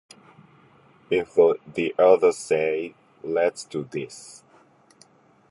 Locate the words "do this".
3.63-4.41